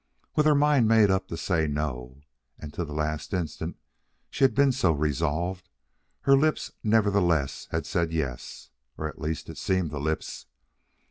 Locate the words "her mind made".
0.47-1.11